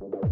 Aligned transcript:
you 0.00 0.29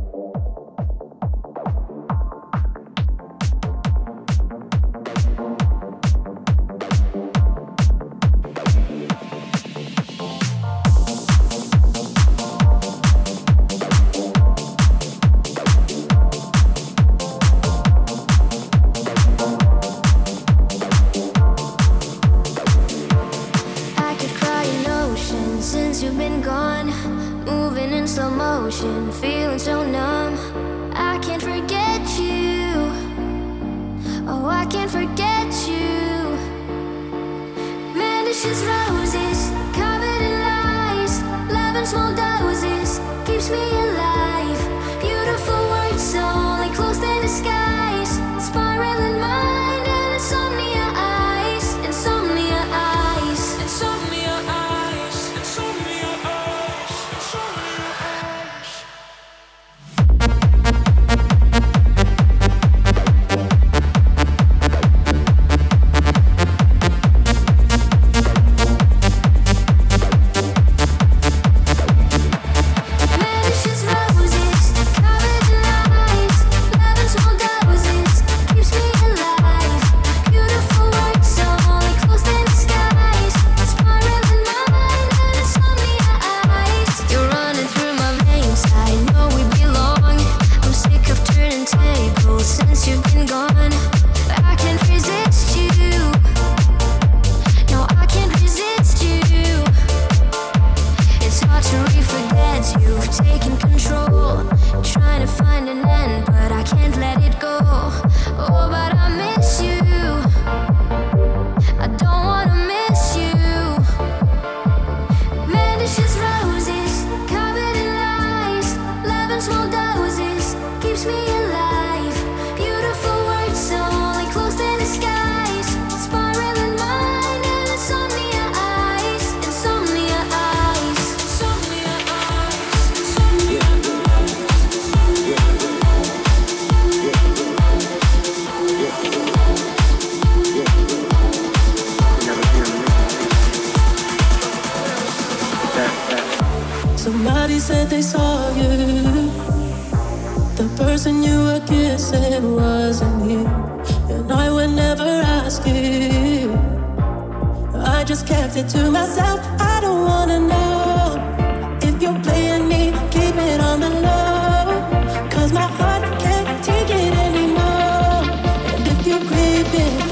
it. 169.79 170.08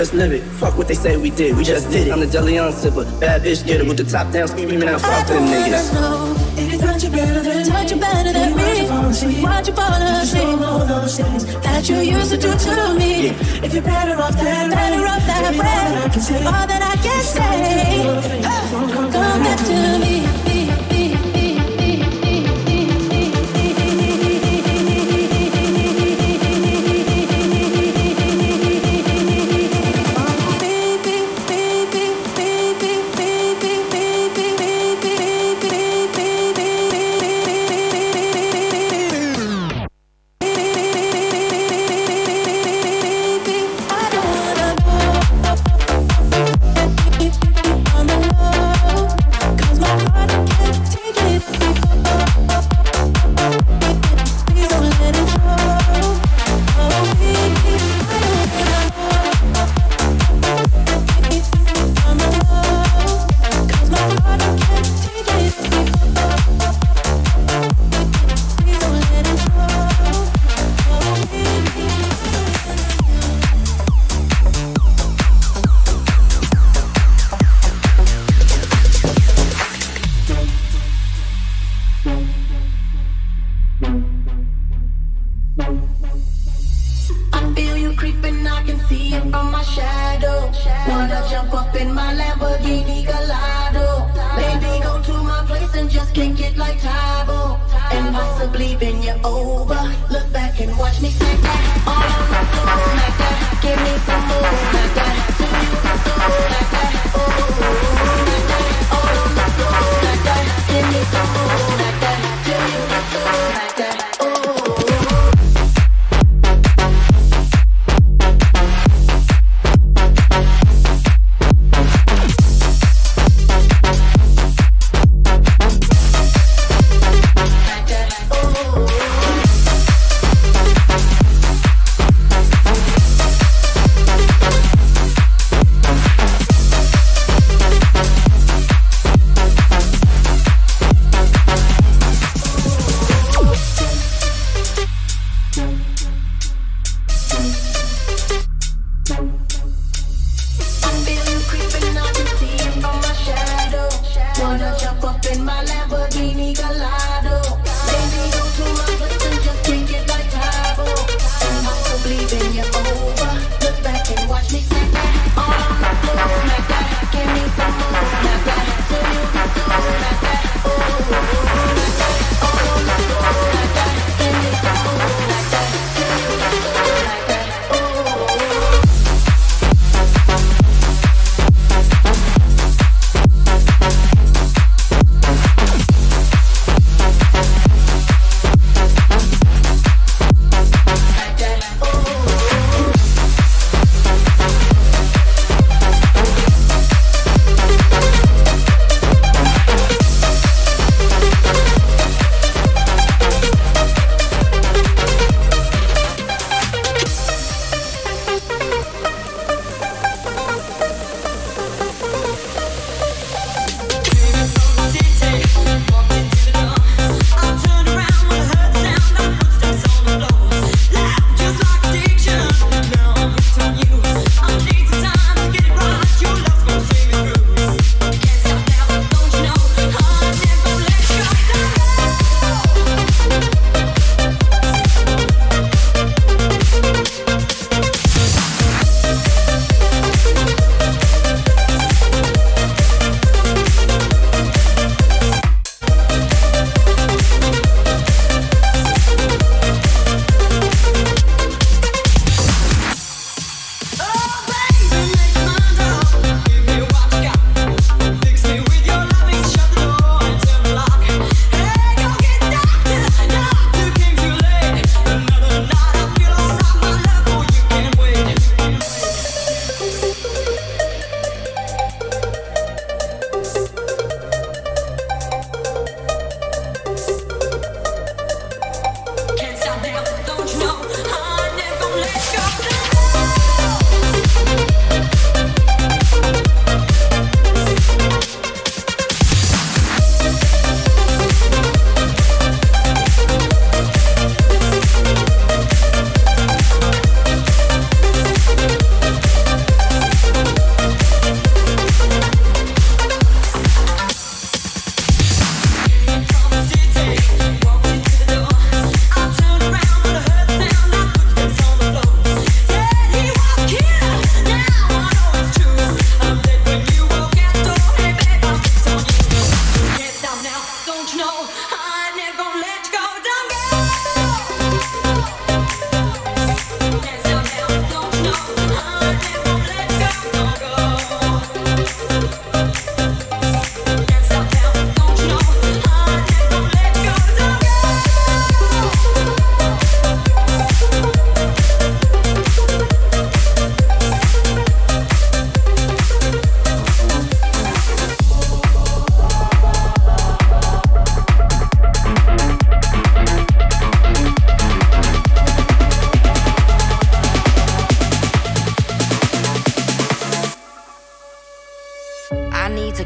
Just 0.00 0.14
live 0.14 0.32
it. 0.32 0.40
Fuck 0.56 0.78
what 0.78 0.88
they 0.88 0.94
say 0.94 1.18
we 1.18 1.28
did, 1.28 1.54
we 1.58 1.62
just 1.62 1.90
did 1.90 2.08
it. 2.08 2.10
I'm 2.10 2.20
the 2.20 2.26
Deleon 2.26 2.72
sipper, 2.72 3.04
bad 3.20 3.42
bitch 3.42 3.66
getter 3.66 3.84
with 3.84 3.98
the 3.98 4.04
top 4.04 4.32
down, 4.32 4.48
screaming 4.48 4.82
out, 4.88 4.98
fuck 4.98 5.26
them 5.26 5.44
niggas. 5.44 5.92
Much 6.80 7.04
better 7.12 7.40
than, 7.42 7.68
much 7.68 8.00
better 8.00 8.32
than 8.32 8.56
me. 8.56 8.88
Why'd 9.44 9.68
you 9.68 9.74
fall 9.74 9.92
asleep? 9.92 10.60
All 10.62 10.86
those 10.86 11.18
things 11.18 11.44
that 11.44 11.86
you 11.86 11.96
used 11.96 12.30
to 12.30 12.38
do 12.38 12.50
to 12.50 12.94
me. 12.94 13.26
Yeah. 13.26 13.64
If 13.64 13.74
you're 13.74 13.82
better 13.82 14.16
off 14.22 14.36
that 14.40 14.70
better 14.70 15.04
off 15.12 15.26
that 15.28 15.52
way. 15.60 16.46
All 16.46 16.66
that 16.70 16.82
I 16.82 16.96
can 17.04 17.22
say, 17.36 17.60
come 18.94 19.10
back 19.10 19.12
to 19.12 19.19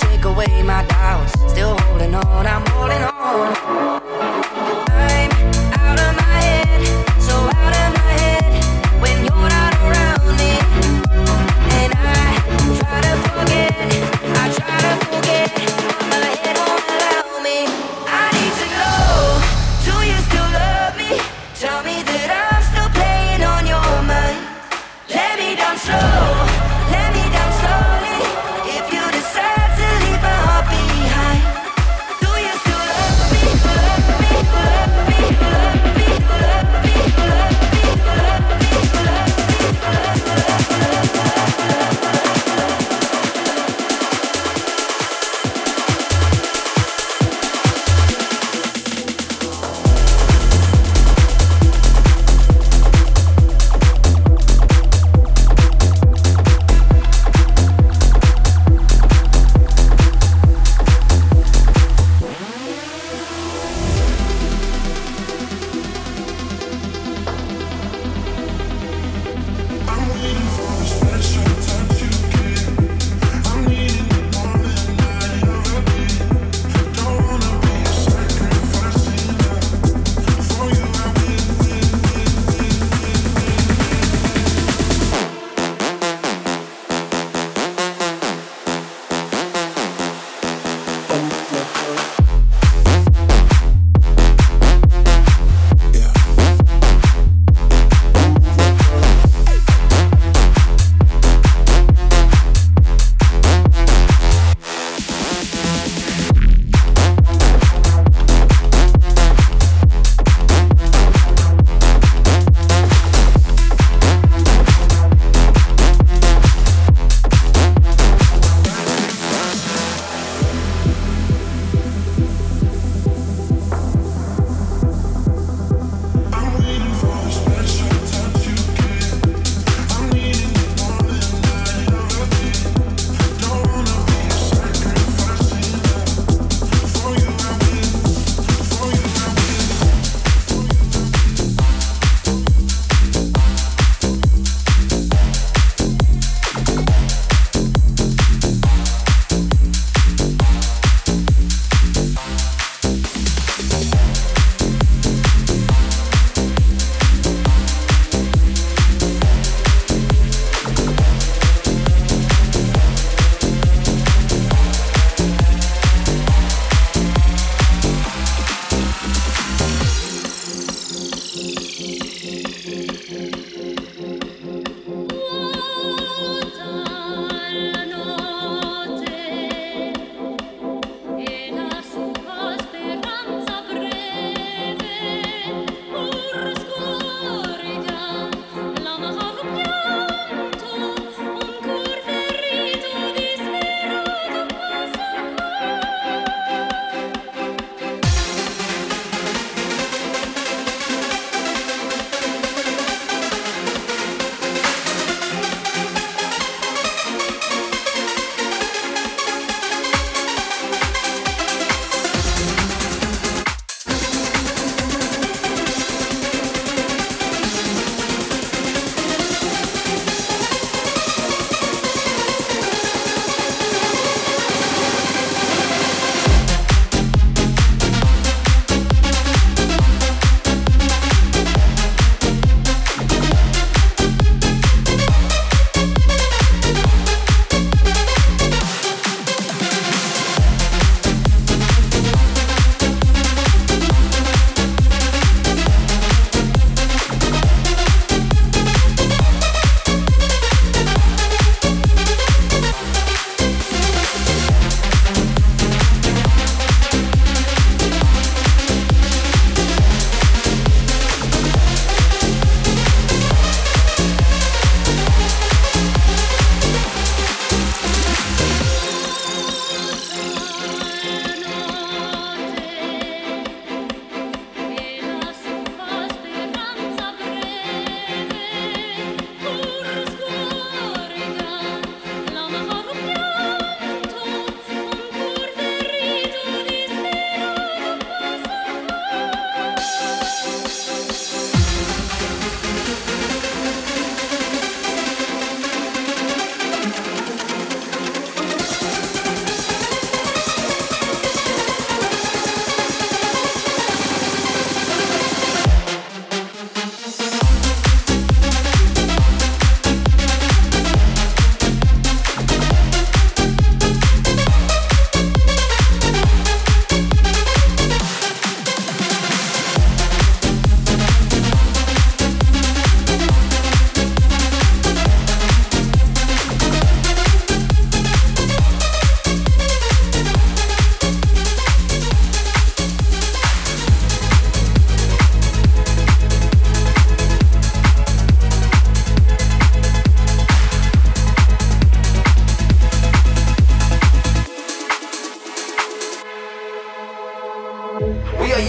take 0.00 0.24
away 0.24 0.62
my 0.62 0.84
doubts. 0.84 1.32
Still 1.50 1.76
holding 1.78 2.14
on, 2.14 2.46
I'm 2.46 2.64
holding 2.66 3.02
on. 3.02 3.77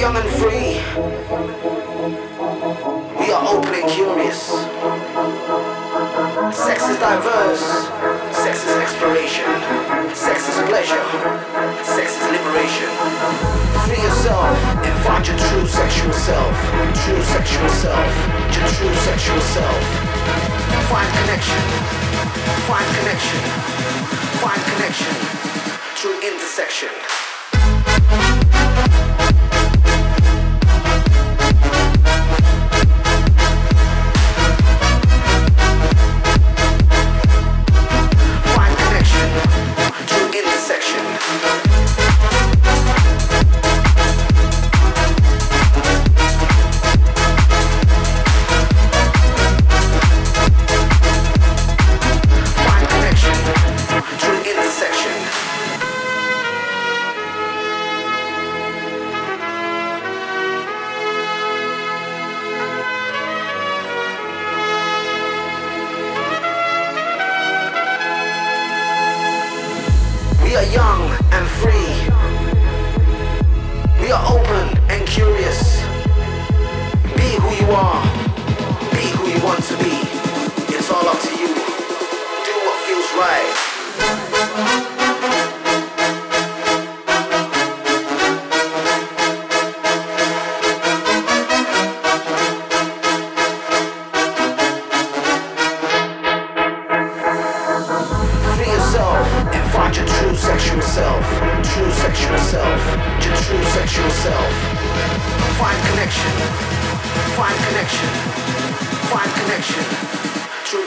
coming 0.09 0.31
free. 0.41 0.81
We 3.21 3.29
are 3.29 3.45
open 3.53 3.73
and 3.77 3.89
curious. 3.93 4.41
Sex 6.49 6.89
is 6.89 6.97
diverse. 6.97 7.65
Sex 8.33 8.65
is 8.65 8.75
exploration. 8.85 9.45
Sex 10.15 10.49
is 10.49 10.57
pleasure. 10.65 11.05
Sex 11.85 12.17
is 12.17 12.25
liberation. 12.33 12.89
Free 13.85 14.01
yourself 14.01 14.57
and 14.81 14.95
find 15.05 15.27
your 15.27 15.37
true 15.37 15.67
sexual 15.67 16.13
self. 16.13 16.55
True 17.05 17.21
sexual 17.21 17.69
self. 17.69 18.09
Your 18.55 18.65
true 18.65 18.95
sexual 19.05 19.41
self. 19.53 19.81
Find 20.89 21.09
connection. 21.21 21.61
Find 22.65 22.89
connection. 22.97 23.41
Find 24.41 24.61
connection. 24.73 25.13
True 26.01 26.17
intersection. 26.25 27.28
Intersection. 40.41 41.68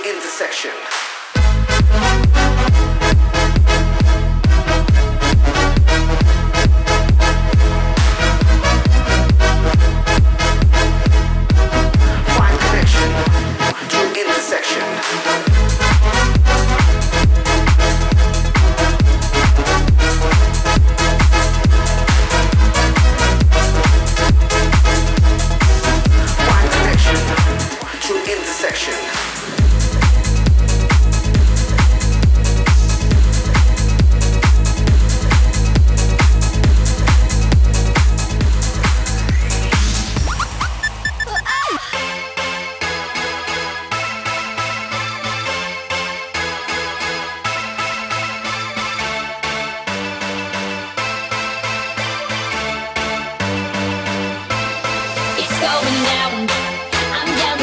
intersection. 0.04 1.01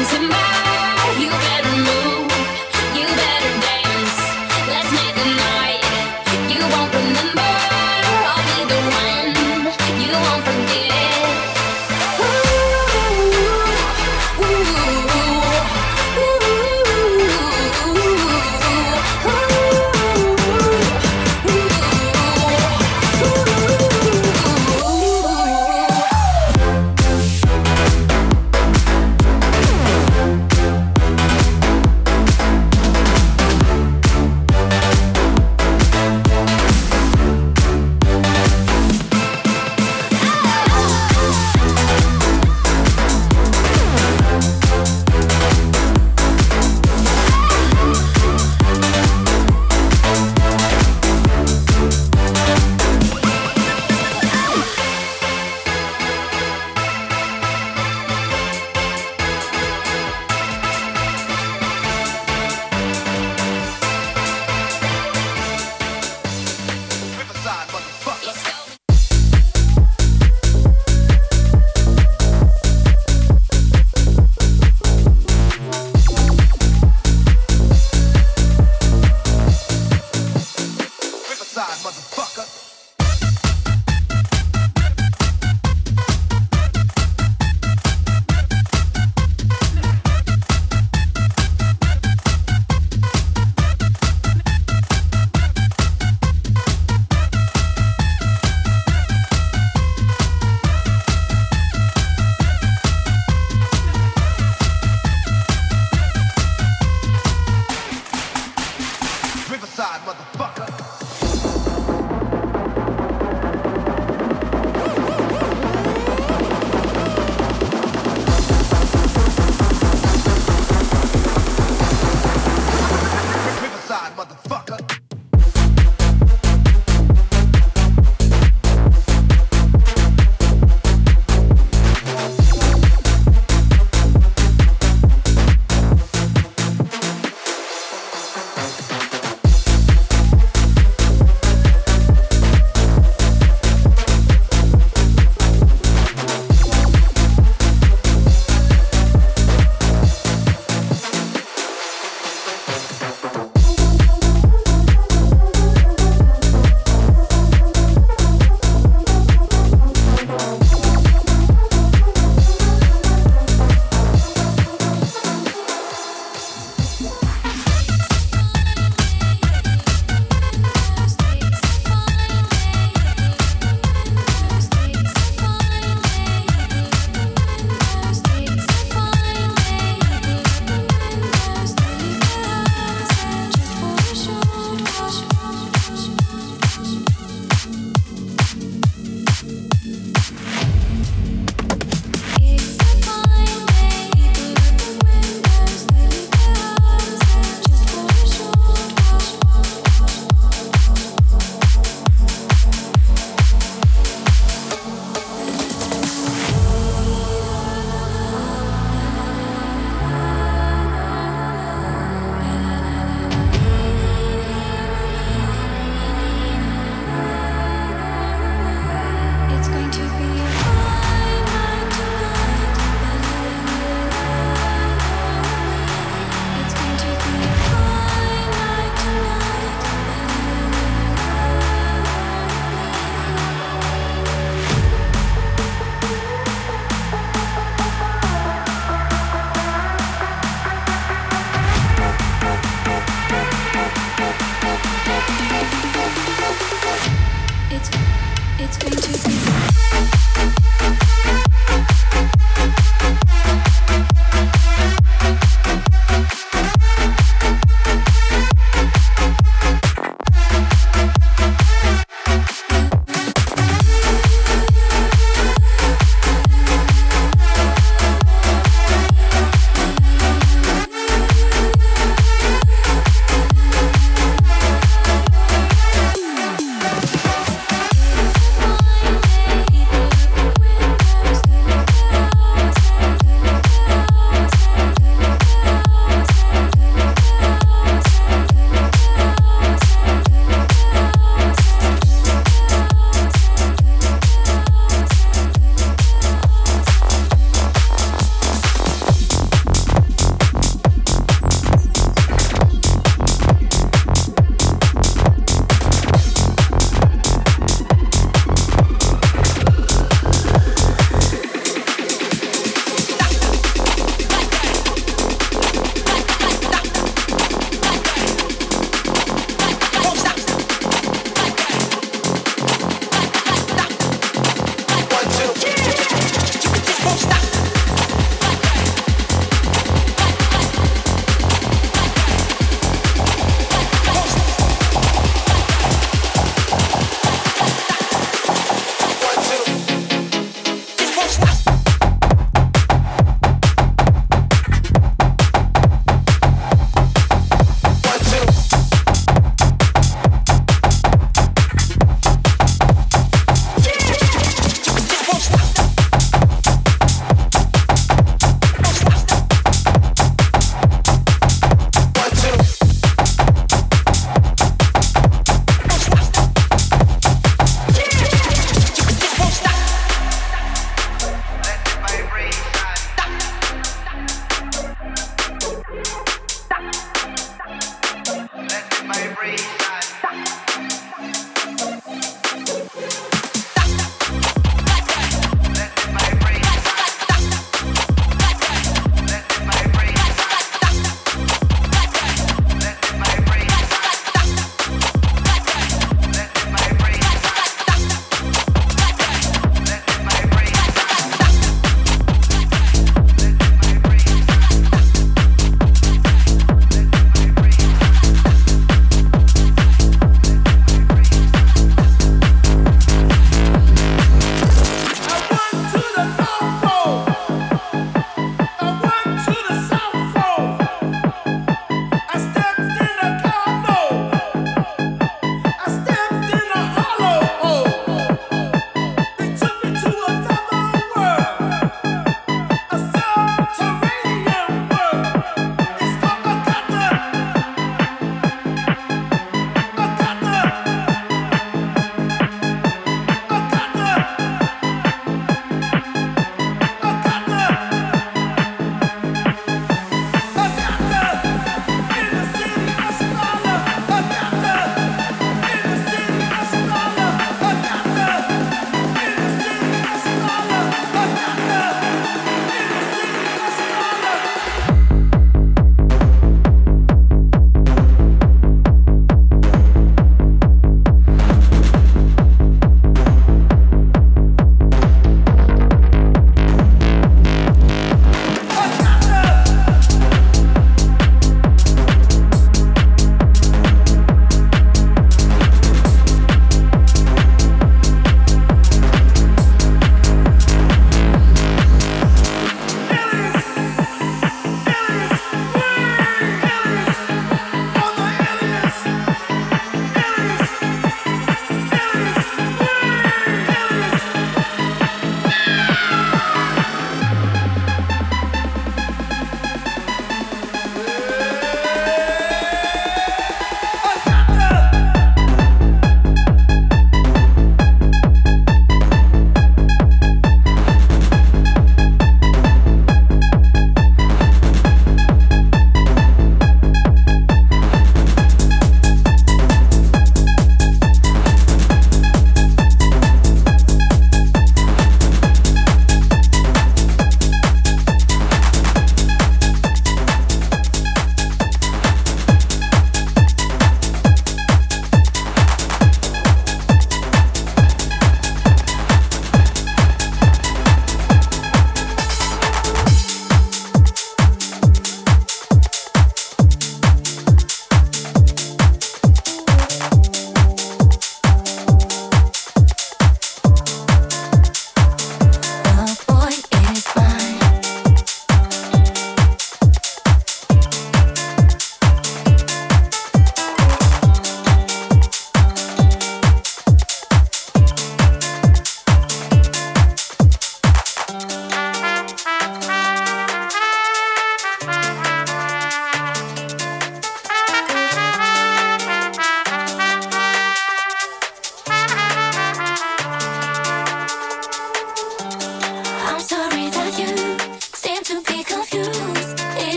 comes 0.00 0.14
in 0.14 0.28
my 0.30 0.49